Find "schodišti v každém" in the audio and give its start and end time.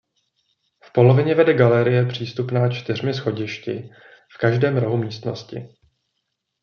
3.13-4.77